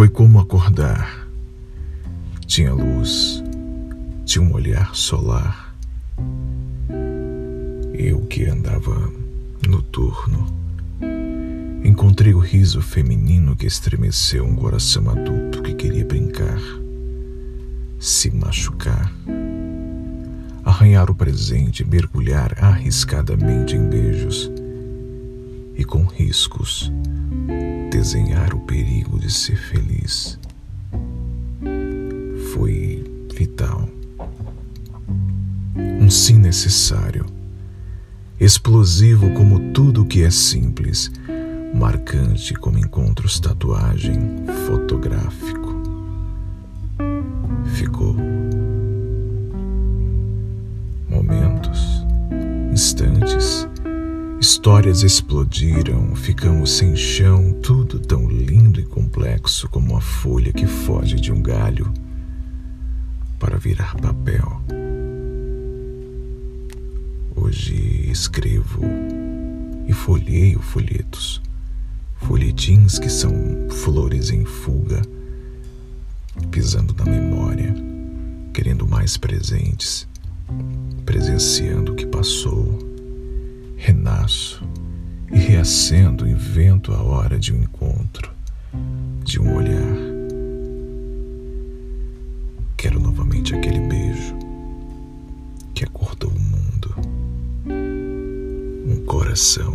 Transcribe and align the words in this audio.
Foi 0.00 0.08
como 0.08 0.38
acordar. 0.38 1.28
Tinha 2.46 2.72
luz, 2.72 3.44
tinha 4.24 4.42
um 4.42 4.54
olhar 4.54 4.94
solar. 4.94 5.76
Eu 7.92 8.22
que 8.22 8.46
andava 8.46 9.12
noturno, 9.68 10.46
encontrei 11.84 12.32
o 12.32 12.38
riso 12.38 12.80
feminino 12.80 13.54
que 13.54 13.66
estremeceu 13.66 14.42
um 14.46 14.56
coração 14.56 15.10
adulto 15.10 15.60
que 15.60 15.74
queria 15.74 16.06
brincar, 16.06 16.58
se 17.98 18.30
machucar, 18.30 19.12
arranhar 20.64 21.10
o 21.10 21.14
presente, 21.14 21.84
mergulhar 21.84 22.56
arriscadamente 22.58 23.76
em 23.76 23.86
beijos 23.86 24.50
e 25.76 25.84
com 25.84 26.04
riscos 26.04 26.89
desenhar 28.00 28.54
o 28.54 28.60
perigo 28.60 29.18
de 29.18 29.30
ser 29.30 29.56
feliz. 29.56 30.38
Foi 32.54 33.04
vital. 33.34 33.86
Um 35.76 36.08
sim 36.08 36.38
necessário. 36.38 37.26
Explosivo 38.40 39.30
como 39.34 39.70
tudo 39.74 40.06
que 40.06 40.22
é 40.22 40.30
simples, 40.30 41.12
marcante 41.74 42.54
como 42.54 42.78
encontros 42.78 43.38
tatuagem, 43.38 44.46
fotográfico. 44.66 45.82
Ficou. 47.74 48.16
Momentos, 51.06 52.06
instantes, 52.72 53.68
Histórias 54.40 55.02
explodiram, 55.02 56.16
ficamos 56.16 56.72
sem 56.72 56.96
chão, 56.96 57.52
tudo 57.62 57.98
tão 57.98 58.26
lindo 58.26 58.80
e 58.80 58.82
complexo 58.82 59.68
como 59.68 59.90
uma 59.90 60.00
folha 60.00 60.50
que 60.50 60.66
foge 60.66 61.16
de 61.16 61.30
um 61.30 61.42
galho 61.42 61.92
para 63.38 63.58
virar 63.58 63.94
papel. 63.96 64.62
Hoje 67.36 68.10
escrevo 68.10 68.80
e 69.86 69.92
folheio 69.92 70.62
folhetos, 70.62 71.42
folhetins 72.16 72.98
que 72.98 73.10
são 73.10 73.34
flores 73.68 74.30
em 74.30 74.46
fuga, 74.46 75.02
pisando 76.50 76.94
na 76.94 77.04
memória, 77.04 77.74
querendo 78.54 78.88
mais 78.88 79.18
presentes, 79.18 80.08
presenciando 81.04 81.92
o 81.92 81.94
que 81.94 82.06
reacendo, 85.60 86.26
invento 86.26 86.90
a 86.90 87.02
hora 87.02 87.38
de 87.38 87.52
um 87.52 87.62
encontro, 87.62 88.32
de 89.22 89.38
um 89.38 89.56
olhar. 89.56 89.94
Quero 92.78 92.98
novamente 92.98 93.54
aquele 93.54 93.78
beijo 93.80 94.34
que 95.74 95.84
acordou 95.84 96.30
o 96.30 96.40
mundo, 96.40 96.94
um 98.86 99.04
coração 99.04 99.74